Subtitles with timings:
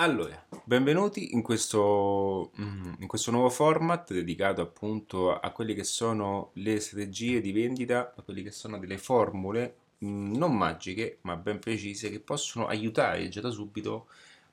[0.00, 6.50] Allora, benvenuti in questo, mm, in questo nuovo format dedicato appunto a quelle che sono
[6.54, 9.74] le strategie di vendita, a quelle che sono delle formule
[10.04, 14.06] mm, non magiche ma ben precise che possono aiutare già da subito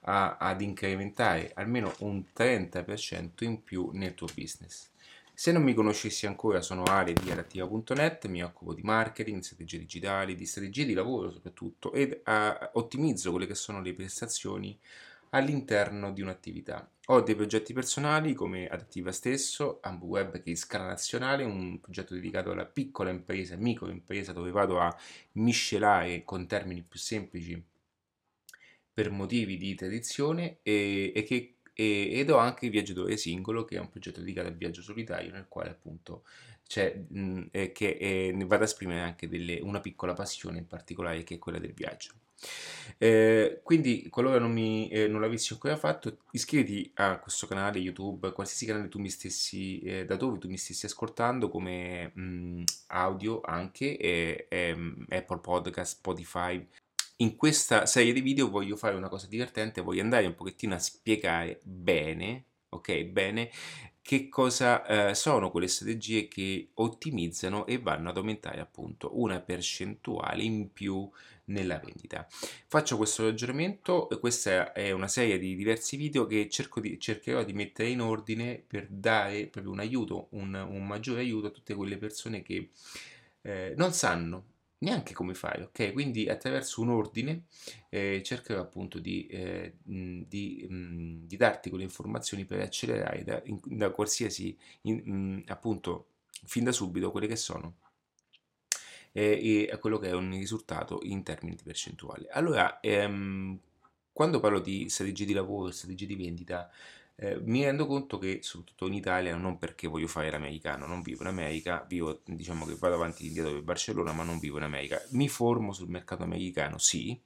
[0.06, 4.90] a- ad incrementare almeno un 30% in più nel tuo business.
[5.32, 10.36] Se non mi conoscessi ancora, sono Ale di adattiva.net, mi occupo di marketing, strategie digitali,
[10.36, 14.80] di strategie di lavoro soprattutto ed uh, ottimizzo quelle che sono le prestazioni
[15.36, 16.90] all'interno di un'attività.
[17.08, 22.52] Ho dei progetti personali come Adattiva stesso, AmbuWeb che è scala nazionale, un progetto dedicato
[22.52, 24.96] alla piccola impresa, microimpresa, dove vado a
[25.34, 27.64] miscelare con termini più semplici
[28.94, 33.80] per motivi di tradizione e, e che, ed ho anche il viaggiatore singolo che è
[33.80, 36.24] un progetto dedicato al viaggio solitario nel quale appunto
[36.66, 41.36] c'è, mh, che eh, vado a esprimere anche delle, una piccola passione in particolare che
[41.36, 42.14] è quella del viaggio.
[42.98, 48.32] Eh, quindi, qualora non, mi, eh, non l'avessi ancora fatto, iscriviti a questo canale YouTube,
[48.32, 52.64] qualsiasi canale tu mi stessi, eh, da dove tu mi stessi ascoltando, come mh, mm,
[52.88, 54.48] audio anche,
[55.10, 56.66] Apple Podcast, Spotify.
[57.18, 60.80] In questa serie di video voglio fare una cosa divertente, voglio andare un pochettino a
[60.80, 63.50] spiegare bene, ok, bene,
[64.06, 70.44] che cosa eh, sono quelle strategie che ottimizzano e vanno ad aumentare appunto una percentuale
[70.44, 71.10] in più
[71.46, 72.28] nella vendita.
[72.68, 76.48] Faccio questo ragionamento, questa è una serie di diversi video che
[76.82, 81.48] di, cercherò di mettere in ordine per dare proprio un aiuto, un, un maggiore aiuto
[81.48, 82.70] a tutte quelle persone che
[83.42, 85.94] eh, non sanno neanche come fare, ok?
[85.94, 87.46] Quindi attraverso un ordine
[87.90, 93.60] eh, cercherò appunto di, eh, di, mh, di, darti quelle informazioni per accelerare da, in,
[93.64, 96.08] da qualsiasi, in, mh, appunto,
[96.46, 97.78] fin da subito quelle che sono
[99.14, 102.28] eh, e a quello che è un risultato in termini di percentuale.
[102.30, 103.58] Allora, ehm,
[104.12, 106.70] quando parlo di strategie di lavoro, strategie di vendita,
[107.18, 111.22] eh, mi rendo conto che soprattutto in Italia, non perché voglio fare l'americano, non vivo
[111.22, 114.64] in America, vivo, diciamo che vado avanti e indietro per Barcellona, ma non vivo in
[114.64, 115.02] America.
[115.12, 117.20] Mi formo sul mercato americano, sì,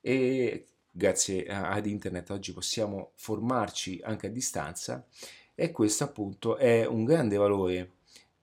[0.00, 5.06] e grazie ad internet oggi possiamo formarci anche a distanza
[5.54, 7.92] e questo appunto è un grande valore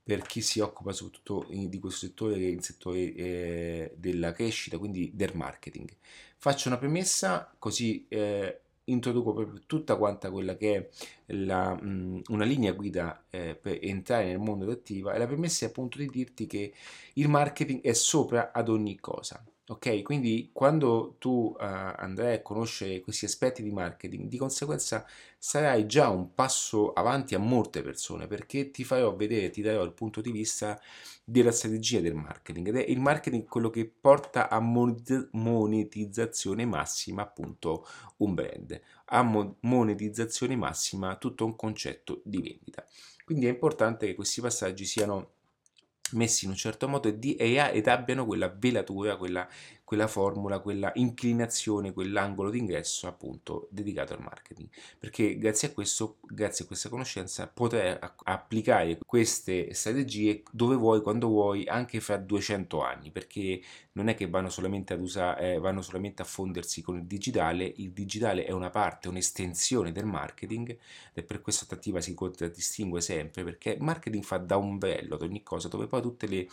[0.01, 4.79] per chi si occupa soprattutto di questo settore che è il settore eh, della crescita,
[4.79, 5.89] quindi del marketing.
[6.37, 8.61] Faccio una premessa così eh,
[8.91, 14.25] introduco proprio tutta quanta quella che è la, mh, una linea guida eh, per entrare
[14.25, 16.73] nel mondo d'attiva e la premessa è appunto di dirti che
[17.13, 19.43] il marketing è sopra ad ogni cosa.
[19.71, 25.05] Ok, quindi quando tu uh, andrai a conoscere questi aspetti di marketing, di conseguenza
[25.37, 29.93] sarai già un passo avanti a molte persone perché ti farò vedere, ti darò il
[29.93, 30.81] punto di vista
[31.23, 37.85] della strategia del marketing ed è il marketing quello che porta a monetizzazione massima appunto
[38.17, 39.21] un brand, a
[39.59, 42.83] monetizzazione massima tutto un concetto di vendita.
[43.23, 45.33] Quindi è importante che questi passaggi siano
[46.13, 49.47] messi in un certo modo di, ed abbiano quella velatura, quella,
[49.89, 54.67] quella formula, quella inclinazione, quell'angolo d'ingresso appunto dedicato al marketing.
[54.99, 61.25] Perché grazie a questo, grazie a questa conoscenza, potrai applicare queste strategie dove vuoi, quando
[61.25, 63.63] vuoi, anche fra 200 anni, perché
[63.93, 67.73] non è che vanno solamente ad usare, eh, vanno solamente a fondersi con il digitale,
[67.77, 70.77] il digitale è una parte, un'estensione del marketing
[71.13, 75.67] e per questo Attiva si contraddistingue sempre perché marketing fa da ombrello ad ogni cosa
[75.67, 76.47] dove poi tutte le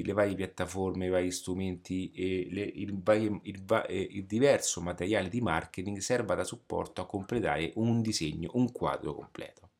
[0.00, 5.40] le varie piattaforme, i vari strumenti e le, il, il, il, il, diverso materiale di
[5.40, 9.70] marketing serva da supporto a completare un disegno, un quadro completo.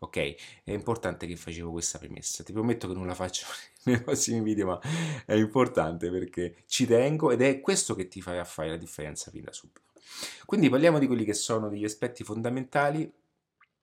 [0.00, 0.16] Ok,
[0.64, 2.44] è importante che facevo questa premessa.
[2.44, 3.46] Ti prometto che non la faccio
[3.84, 4.80] nei prossimi video, ma
[5.24, 9.42] è importante perché ci tengo ed è questo che ti farà fare la differenza fin
[9.42, 9.80] da subito.
[10.44, 13.10] Quindi parliamo di quelli che sono degli aspetti fondamentali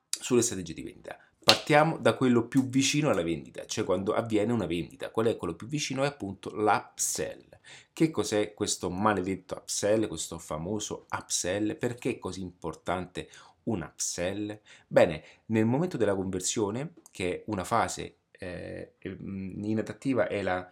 [0.08, 1.18] sulle strategie di vendita.
[1.44, 5.12] Partiamo da quello più vicino alla vendita, cioè quando avviene una vendita.
[5.12, 6.04] Qual è quello più vicino?
[6.04, 7.60] È appunto l'upsell.
[7.92, 11.76] Che cos'è questo maledetto upsell, questo famoso upsell?
[11.76, 13.30] Perché è così importante
[13.64, 14.60] un upsell?
[14.88, 20.70] Bene, nel momento della conversione, che è una fase eh, in adattiva, è la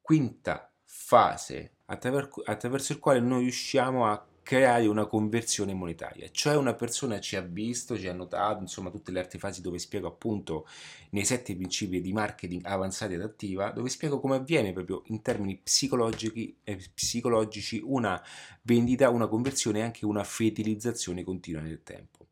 [0.00, 6.74] quinta fase attraverso, attraverso il quale noi riusciamo a creare una conversione monetaria, cioè una
[6.74, 10.68] persona ci ha visto, ci ha notato, insomma tutte le altre fasi dove spiego appunto
[11.10, 15.56] nei sette principi di marketing avanzati ed attiva, dove spiego come avviene proprio in termini
[15.56, 18.22] psicologici, eh, psicologici una
[18.62, 22.26] vendita, una conversione e anche una fidelizzazione continua nel tempo.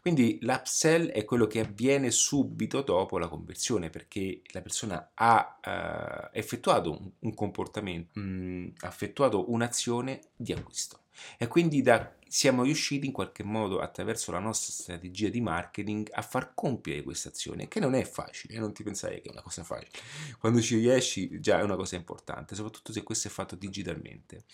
[0.00, 6.28] Quindi l'upsell è quello che avviene subito dopo la conversione perché la persona ha uh,
[6.32, 11.00] effettuato un, un comportamento, mh, mm, ha effettuato un'azione di acquisto.
[11.38, 16.22] E quindi da, siamo riusciti in qualche modo attraverso la nostra strategia di marketing a
[16.22, 19.62] far compiere questa azione, che non è facile, non ti pensare che è una cosa
[19.64, 19.90] facile.
[20.38, 24.44] Quando ci riesci già è una cosa importante, soprattutto se questo è fatto digitalmente.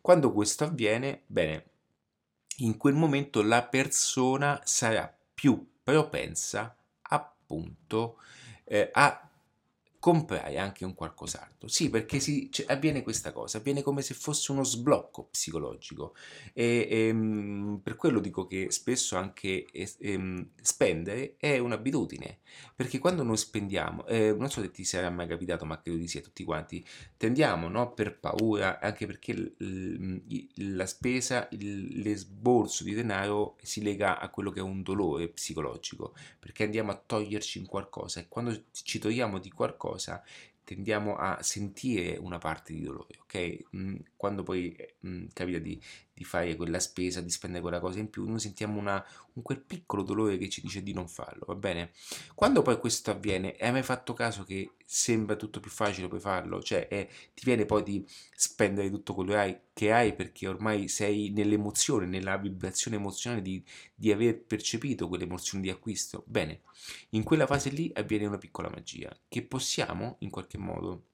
[0.00, 1.64] Quando questo avviene, bene,
[2.58, 8.18] in quel momento la persona sarà più propensa appunto
[8.64, 9.27] eh, a
[9.98, 11.68] comprare anche un qualcos'altro.
[11.68, 16.14] Sì, perché si, cioè, avviene questa cosa, avviene come se fosse uno sblocco psicologico
[16.52, 22.38] e, e ehm, per quello dico che spesso anche e, ehm, spendere è un'abitudine,
[22.74, 26.08] perché quando noi spendiamo, eh, non so se ti sarà mai capitato, ma credo di
[26.08, 26.84] sì a tutti quanti,
[27.16, 34.18] tendiamo no, per paura, anche perché l, l, la spesa, l'esborso di denaro si lega
[34.18, 38.64] a quello che è un dolore psicologico, perché andiamo a toglierci in qualcosa e quando
[38.72, 40.22] ci togliamo di qualcosa, cosa
[40.68, 43.76] tendiamo a sentire una parte di dolore, ok?
[43.76, 44.74] Mm, quando poi
[45.06, 45.80] mm, capita di,
[46.14, 49.04] di, fare quella spesa, di spendere quella cosa in più, noi sentiamo una,
[49.34, 51.92] un quel piccolo dolore che ci dice di non farlo, va bene?
[52.34, 56.62] Quando poi questo avviene, hai mai fatto caso che sembra tutto più facile poi farlo?
[56.62, 58.04] Cioè, è, ti viene poi di
[58.34, 63.62] spendere tutto quello che hai, che hai perché ormai sei nell'emozione, nella vibrazione emozionale di,
[63.94, 66.24] di aver percepito quelle emozioni di acquisto?
[66.26, 66.62] Bene,
[67.10, 71.07] in quella fase lì avviene una piccola magia che possiamo in qualche modo.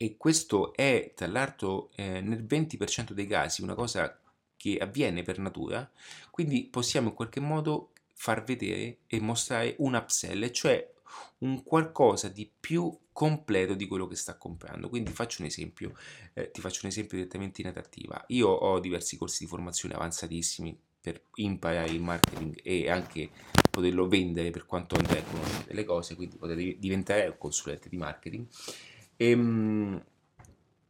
[0.00, 4.16] E questo è tra l'altro eh, nel 20% dei casi una cosa
[4.56, 5.90] che avviene per natura,
[6.30, 10.88] quindi possiamo in qualche modo far vedere e mostrare un upsell, cioè
[11.38, 14.88] un qualcosa di più completo di quello che sta comprando.
[14.88, 15.96] Quindi faccio un esempio,
[16.34, 18.22] eh, ti faccio un esempio direttamente in adattiva.
[18.28, 23.30] Io ho diversi corsi di formazione avanzatissimi per imparare il marketing e anche
[23.70, 28.46] poterlo vendere per quanto andrei a le cose, quindi poter diventare un consulente di marketing.
[29.18, 30.02] E, ehm,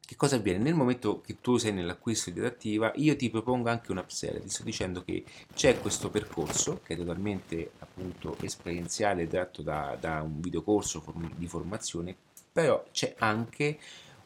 [0.08, 0.62] che cosa avviene?
[0.62, 4.48] Nel momento che tu sei nell'acquisto di adattiva, io ti propongo anche un upsell, ti
[4.48, 10.40] sto dicendo che c'è questo percorso che è totalmente appunto esperienziale tratto da, da un
[10.40, 11.02] videocorso
[11.36, 12.16] di formazione,
[12.52, 13.78] però c'è anche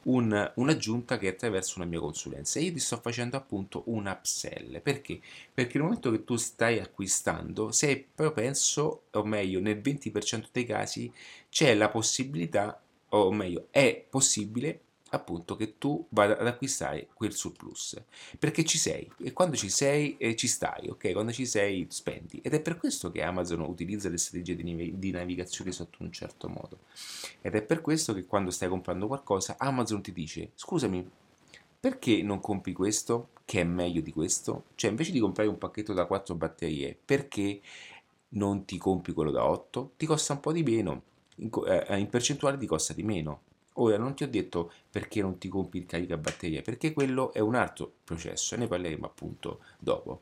[0.05, 2.59] un, un'aggiunta che è attraverso una mia consulenza.
[2.59, 4.81] Io ti sto facendo appunto un upsell.
[4.81, 5.21] Perché?
[5.53, 11.13] Perché nel momento che tu stai acquistando, sei propenso, o meglio, nel 20% dei casi
[11.49, 12.82] c'è la possibilità,
[13.19, 14.81] o meglio, è possibile
[15.13, 18.01] appunto che tu vada ad acquistare quel surplus.
[18.39, 21.13] Perché ci sei e quando ci sei eh, ci stai ok?
[21.13, 22.41] Quando ci sei spendi.
[22.43, 26.49] Ed è per questo che Amazon utilizza le strategie di, di navigazione sotto un certo
[26.49, 26.79] modo.
[27.41, 31.11] Ed è per questo che quando stai comprando qualcosa Amazon ti dice scusami
[31.79, 34.65] perché non compri questo che è meglio di questo?
[34.77, 37.61] Cioè invece di comprare un pacchetto da 4 batterie perché
[38.35, 41.03] non ti compri quello da 8 ti costa un po' di meno
[41.43, 43.43] in, eh, in percentuale ti costa di meno
[43.77, 47.55] Ora non ti ho detto perché non ti compri il caricabatterie, perché quello è un
[47.55, 50.21] altro processo e ne parleremo appunto dopo.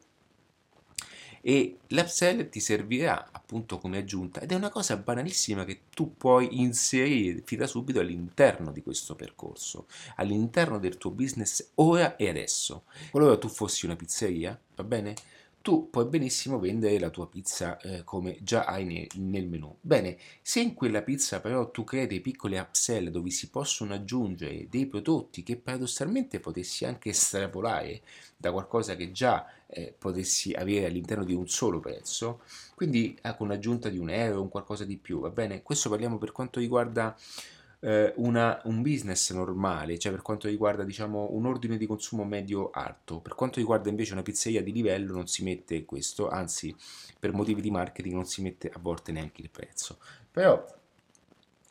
[1.42, 6.60] E l'upsell ti servirà appunto come aggiunta ed è una cosa banalissima che tu puoi
[6.60, 12.84] inserire fin da subito all'interno di questo percorso, all'interno del tuo business ora e adesso.
[13.10, 15.14] Qualora tu fossi una pizzeria, va bene?
[15.62, 19.76] Tu puoi benissimo vendere la tua pizza eh, come già hai ne, nel menu.
[19.80, 24.68] Bene, se in quella pizza però tu crei dei piccoli upsell dove si possono aggiungere
[24.68, 28.00] dei prodotti che paradossalmente potessi anche estrapolare
[28.36, 32.40] da qualcosa che già eh, potessi avere all'interno di un solo prezzo,
[32.74, 35.62] quindi con un'aggiunta di un euro o un qualcosa di più, va bene?
[35.62, 37.14] Questo parliamo per quanto riguarda
[37.80, 43.20] eh, una, un business normale, cioè per quanto riguarda diciamo, un ordine di consumo medio-alto.
[43.20, 46.74] Per quanto riguarda invece una pizzeria di livello non si mette questo, anzi
[47.18, 49.98] per motivi di marketing non si mette a volte neanche il prezzo.
[50.30, 50.64] Però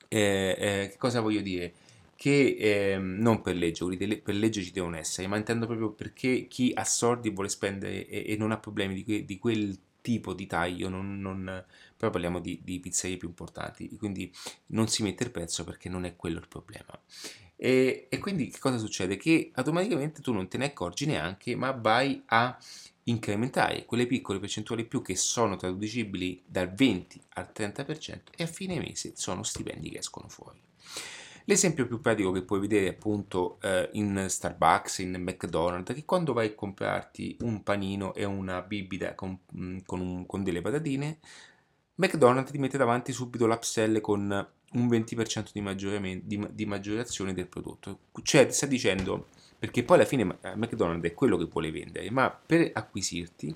[0.07, 1.73] eh, eh, che cosa voglio dire?
[2.15, 3.85] Che eh, non per legge,
[4.21, 8.25] per legge ci devono essere, ma intendo proprio perché chi ha soldi vuole spendere e,
[8.33, 11.65] e non ha problemi di, que, di quel tipo di taglio, non, non,
[11.95, 14.31] però parliamo di, di, pizzerie più importanti, quindi
[14.67, 16.99] non si mette il prezzo perché non è quello il problema.
[17.55, 19.17] E, e, quindi che cosa succede?
[19.17, 22.57] Che automaticamente tu non te ne accorgi neanche, ma vai a
[23.03, 28.77] incrementare quelle piccole percentuali più che sono traducibili dal 20 al 30% e a fine
[28.77, 30.61] mese sono stipendi che escono fuori.
[31.49, 36.49] L'esempio più pratico che puoi vedere appunto eh, in Starbucks, in McDonald's, che quando vai
[36.49, 41.17] a comprarti un panino e una bibita con, mm, con, un, con delle patatine,
[41.95, 48.01] McDonald's ti mette davanti subito l'upsell con un 20% di, di, di maggiorazione del prodotto.
[48.21, 52.29] Cioè sta dicendo, perché poi alla fine eh, McDonald's è quello che vuole vendere, ma
[52.29, 53.55] per acquisirti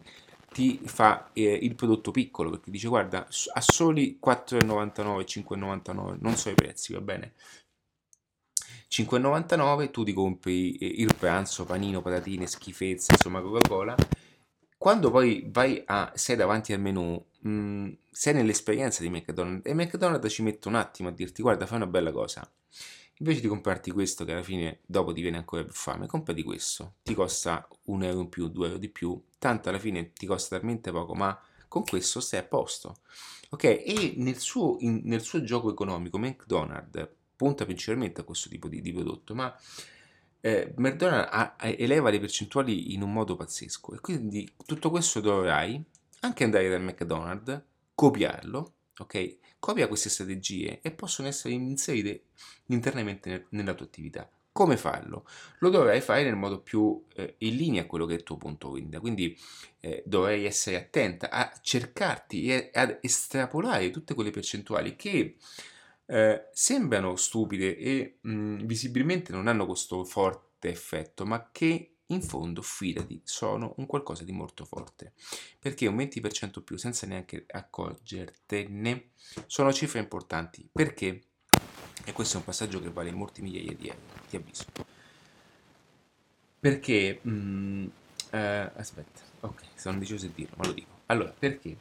[0.51, 6.49] ti fa eh, il prodotto piccolo, perché dice guarda, a soli 4,99, 5,99, non so
[6.49, 7.33] i prezzi, va bene?
[8.93, 13.95] 5,99 tu ti compri eh, il pranzo, panino, patatine, schifezze, insomma Coca-Cola.
[14.77, 19.73] Quando poi vai a, sei davanti al menù, mh, mm, sei nell'esperienza di McDonald's e
[19.73, 22.47] McDonald's ci mette un attimo a dirti guarda fai una bella cosa.
[23.17, 26.97] Invece di comprarti questo che alla fine dopo ti viene ancora più fame, comprati questo.
[27.01, 30.57] Ti costa un euro in più, due euro di più, tanto alla fine ti costa
[30.57, 32.97] talmente poco, ma con questo stai a posto.
[33.49, 33.63] Ok?
[33.63, 38.81] E nel suo, in, nel suo gioco economico McDonald's punta principalmente a questo tipo di,
[38.81, 39.55] di prodotto, ma
[40.45, 45.81] eh, ha, eleva le percentuali in un modo pazzesco e quindi tutto questo dovrai
[46.19, 47.61] anche andare dal McDonald's,
[47.95, 49.37] copiarlo, ok?
[49.59, 52.25] Copia queste strategie e possono essere inserite
[52.67, 54.29] internamente nella tua attività.
[54.51, 55.25] Come farlo?
[55.59, 58.37] Lo dovrai fare nel modo più eh, in linea a quello che è il tuo
[58.37, 59.35] punto vendita, quindi
[59.79, 65.37] eh, dovrai essere attenta a cercarti e ad estrapolare tutte quelle percentuali che
[66.05, 72.21] eh, sembrano stupide e mh, mm, visibilmente non hanno questo forte effetto, ma che in
[72.21, 75.13] fondo, fidati, sono un qualcosa di molto forte,
[75.59, 79.11] perché un 20% più senza neanche accorgertene
[79.47, 81.21] sono cifre importanti, perché,
[82.05, 84.65] e questo è un passaggio che vale molti migliaia di euro, ti avviso,
[86.59, 87.85] perché, mh, mm,
[88.31, 91.75] eh, aspetta, ok, sono deciso di dirlo, ma lo dico, allora, perché?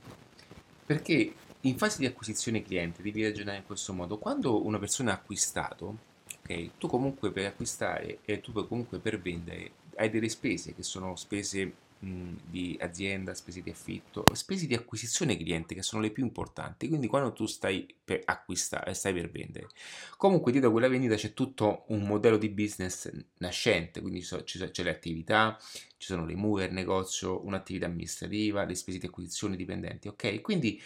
[0.87, 4.19] Perché in fase di acquisizione cliente devi ragionare in questo modo.
[4.19, 5.99] Quando una persona ha acquistato,
[6.43, 11.17] ok, tu comunque per acquistare e tu comunque per vendere hai delle spese che sono
[11.17, 16.25] spese mh, di azienda, spese di affitto, spese di acquisizione cliente che sono le più
[16.25, 16.89] importanti.
[16.89, 19.69] Quindi quando tu stai per acquistare, stai per vendere,
[20.17, 25.59] comunque dietro quella vendita c'è tutto un modello di business nascente, quindi c'è le attività,
[25.97, 30.41] ci sono le mura, il negozio, un'attività amministrativa, le spese di acquisizione dipendenti, ok?
[30.41, 30.81] Quindi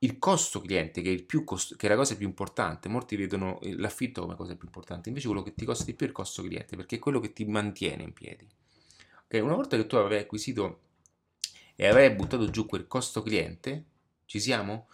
[0.00, 4.22] il costo cliente, che è, costo, che è, la cosa più importante, molti vedono l'affitto
[4.22, 6.76] come cosa più importante, invece quello che ti costa di più è il costo cliente,
[6.76, 8.46] perché è quello che ti mantiene in piedi.
[9.24, 9.40] Okay?
[9.40, 10.82] Una volta che tu avrai acquisito
[11.74, 13.84] e avrai buttato giù quel costo cliente,
[14.26, 14.88] ci siamo?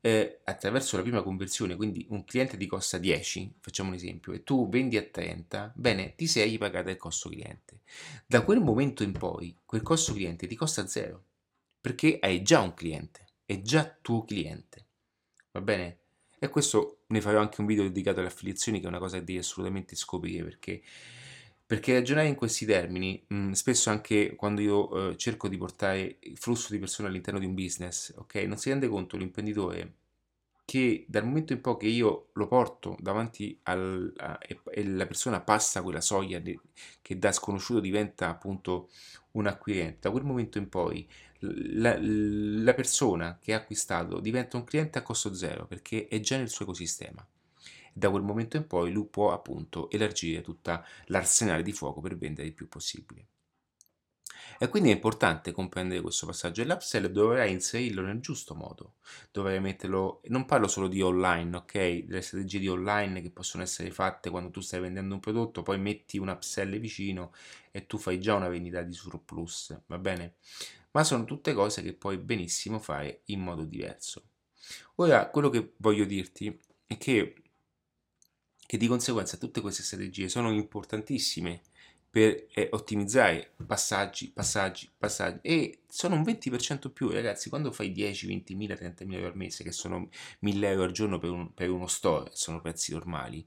[0.00, 4.42] Eh, attraverso la prima conversione, quindi un cliente ti costa 10, facciamo un esempio, e
[4.42, 7.80] tu vendi a 30, bene, ti sei pagata il costo cliente.
[8.26, 11.24] Da quel momento in poi, quel costo cliente ti costa 0,
[11.80, 14.86] perché hai già un cliente è già tuo cliente.
[15.52, 16.00] Va bene?
[16.38, 19.24] E questo ne farò anche un video dedicato alle affiliazioni, che è una cosa che
[19.24, 20.82] devi assolutamente scoprire perché,
[21.64, 26.18] perché ragionare in questi termini, mh, mm, spesso anche quando io eh, cerco di portare
[26.20, 28.34] il flusso di persone all'interno di un business, ok?
[28.46, 29.94] Non si rende conto l'imprenditore
[30.66, 35.40] che dal momento in poi che io lo porto davanti al, a, e, la persona
[35.40, 36.58] passa quella soglia de,
[37.02, 38.90] che da sconosciuto diventa appunto
[39.32, 41.08] un acquirente, da quel momento in poi
[41.54, 46.36] la, la persona che ha acquistato diventa un cliente a costo zero perché è già
[46.36, 47.26] nel suo ecosistema.
[47.92, 52.48] Da quel momento in poi lui può appunto elargire tutta l'arsenale di fuoco per vendere
[52.48, 53.26] il più possibile.
[54.58, 58.94] E quindi è importante comprendere questo passaggio e l'upsell dovrai inserirlo nel giusto modo,
[59.30, 61.72] dovrai metterlo, non parlo solo di online, ok?
[62.04, 65.78] Delle strategie di online che possono essere fatte quando tu stai vendendo un prodotto, poi
[65.78, 67.32] metti un upsell vicino
[67.70, 70.36] e tu fai già una vendita di surplus, va bene?
[70.96, 74.30] Ma sono tutte cose che puoi benissimo fare in modo diverso.
[74.94, 77.34] Ora, quello che voglio dirti è che,
[78.64, 81.60] che di conseguenza tutte queste strategie sono importantissime
[82.08, 88.26] per eh, ottimizzare passaggi, passaggi, passaggi e sono un 20% più ragazzi quando fai 10,
[88.28, 91.52] 20 mila, 30 mila euro al mese che sono 1000 euro al giorno per, un,
[91.52, 93.46] per uno store sono prezzi normali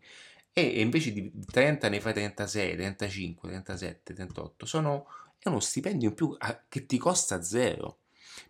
[0.60, 6.16] e, invece di 30 ne fai 36, 35, 37, 38 sono, è uno stipendio in
[6.16, 8.00] più a, che ti costa zero.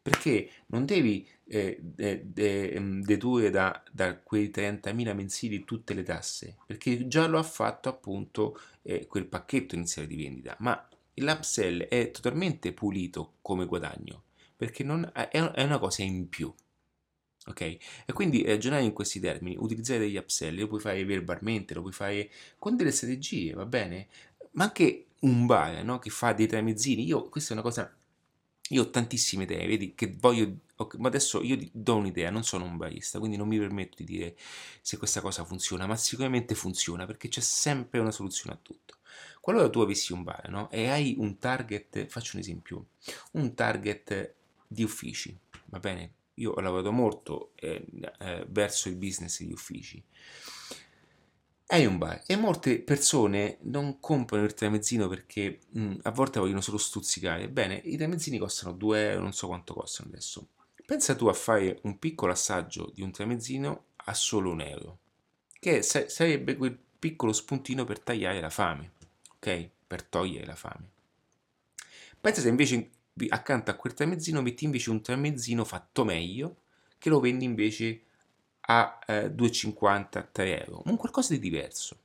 [0.01, 6.03] Perché non devi eh, de, de, mm, dedurre da, da, quei 30.000 mensili tutte le
[6.03, 11.81] tasse, perché già lo ha fatto appunto eh, quel pacchetto iniziale di vendita, ma l'upsell
[11.83, 14.25] è totalmente pulito come guadagno,
[14.55, 16.53] perché non, è, è una cosa in più.
[17.50, 17.62] Ok?
[17.62, 21.94] E quindi ragionare in questi termini, utilizzare degli upsell, lo puoi fare verbalmente, lo puoi
[21.94, 22.29] fare
[22.60, 24.08] con delle strategie, va bene?
[24.51, 26.00] Ma anche un bar no?
[26.00, 27.91] che fa dei tramezzini, io questa è una cosa
[28.70, 30.60] io ho tantissime idee, vedi, che voglio...
[30.98, 34.36] ma adesso io do un'idea, non sono un barista, quindi non mi permetto di dire
[34.82, 38.98] se questa cosa funziona, ma sicuramente funziona perché c'è sempre una soluzione a tutto.
[39.41, 40.70] Qualora tu avessi un bar, no?
[40.70, 42.88] E hai un target, faccio un esempio,
[43.32, 44.34] un target
[44.68, 46.12] di uffici, va bene?
[46.39, 47.86] Io ho lavorato molto eh,
[48.19, 50.03] eh, verso il business di uffici
[51.72, 56.39] hai un bar e molte persone non comprano il tramezzino perché mh, mm, a volte
[56.39, 57.48] vogliono solo stuzzicare.
[57.48, 60.48] Bene, i tramezzini costano 2 euro, non so quanto costano adesso.
[60.86, 64.98] Pensa tu a fare un piccolo assaggio di un tramezzino a solo un euro,
[65.60, 68.93] che sarebbe quel piccolo spuntino per tagliare la fame,
[69.36, 69.69] ok?
[69.86, 70.89] Per togliere la fame.
[72.19, 72.89] Pensa se invece
[73.29, 76.57] accanto a quel tramezzino metti invece un tramezzino fatto meglio
[76.97, 78.03] che lo vendi invece
[78.61, 81.97] a eh, 2,50 3 euro, un qualcosa di diverso.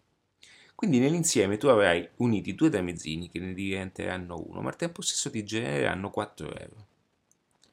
[0.74, 5.30] Quindi nell'insieme tu avrai uniti due tramezzini che ne diventeranno uno, ma al tempo stesso
[5.30, 6.86] ti genereranno 4 euro.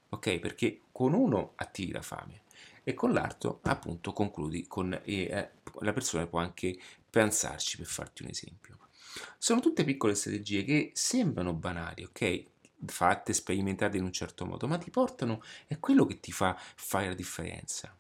[0.10, 0.40] Ok?
[0.40, 2.42] Perché con uno attivi la fame
[2.84, 6.78] e con l'altro appunto concludi con e eh, la persona può anche
[7.10, 8.78] pensarci per farti un esempio.
[9.38, 12.44] Sono tutte piccole strategie che sembrano banali, ok?
[12.86, 17.08] Fatte, sperimentate in un certo modo, ma ti portano, è quello che ti fa fare
[17.08, 17.96] la differenza.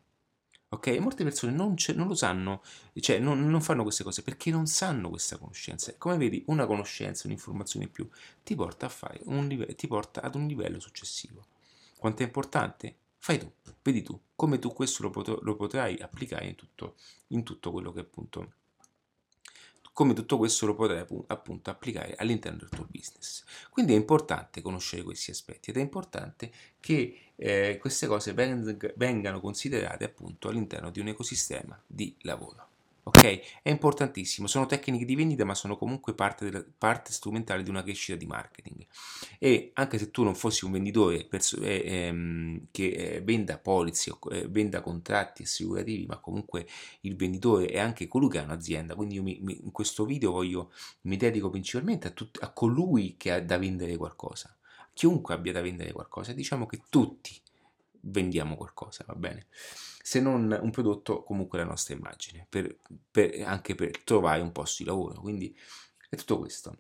[0.74, 0.88] Ok?
[1.00, 5.10] Molte persone non, non lo sanno, cioè non, non, fanno queste cose perché non sanno
[5.10, 5.94] questa conoscenza.
[5.98, 8.08] Come vedi, una conoscenza, un'informazione in più
[8.42, 11.46] ti porta, a fare un livello, ti porta ad un livello successivo.
[11.98, 12.96] Quanto è importante?
[13.18, 13.52] Fai tu,
[13.84, 16.96] vedi tu, come tu questo lo, pot- lo potrai applicare in tutto,
[17.28, 18.54] in tutto quello che appunto
[19.94, 23.44] come tutto questo lo potrai appunto applicare all'interno del tuo business.
[23.70, 30.06] Quindi è importante conoscere questi aspetti ed è importante che eh, queste cose vengano considerate
[30.06, 32.71] appunto all'interno di un ecosistema di lavoro.
[33.04, 33.62] Ok?
[33.64, 37.82] È importantissimo, sono tecniche di vendita ma sono comunque parte, della, parte strumentale di una
[37.82, 38.86] crescita di marketing.
[39.40, 44.12] E anche se tu non fossi un venditore perso- eh, ehm, che eh, venda polizzi
[44.12, 46.68] o eh, venda contratti assicurativi ma comunque
[47.02, 48.94] il venditore è anche colui che ha un'azienda.
[48.94, 53.16] Quindi io mi, mi, in questo video voglio, mi dedico principalmente a, tut- a colui
[53.18, 54.56] che ha da vendere qualcosa.
[54.94, 56.34] Chiunque abbia da vendere qualcosa.
[56.34, 57.40] Diciamo che tutti
[58.02, 59.48] vendiamo qualcosa, va bene?
[60.02, 62.78] Se non un prodotto, comunque la nostra immagine, per,
[63.10, 65.22] per, anche per trovare un posto di lavoro.
[65.22, 65.56] Quindi
[66.10, 66.76] è tutto questo.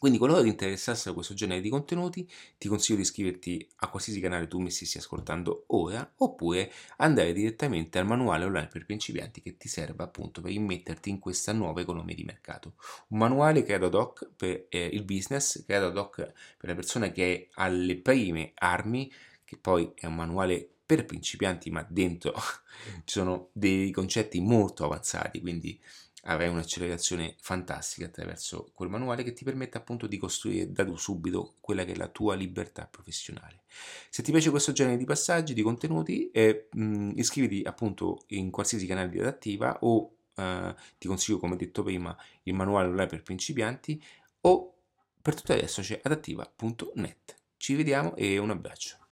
[0.00, 4.48] Quindi qualora ti interessasse questo genere di contenuti, ti consiglio di iscriverti a qualsiasi canale
[4.48, 9.68] tu mi stessi ascoltando ora, oppure andare direttamente al manuale online per principianti che ti
[9.68, 12.76] serve appunto per immetterti in questa nuova economia di mercato.
[13.08, 17.10] Un manuale creato ad hoc per eh, il business, creato ad hoc per la persona
[17.10, 19.12] che è alle prime armi
[19.50, 22.32] che poi è un manuale per principianti, ma dentro
[23.04, 25.76] ci sono dei concetti molto avanzati, quindi
[26.24, 31.84] avrai un'accelerazione fantastica attraverso quel manuale che ti permette appunto di costruire da subito quella
[31.84, 33.62] che è la tua libertà professionale.
[34.08, 38.86] Se ti piace questo genere di passaggi, di contenuti, eh, mh, iscriviti appunto in qualsiasi
[38.86, 44.00] canale di adattiva o eh, ti consiglio come detto prima il manuale online per principianti
[44.42, 44.74] o
[45.20, 47.34] per tutto adesso c'è adattiva.net.
[47.56, 48.99] Ci vediamo e un abbraccio.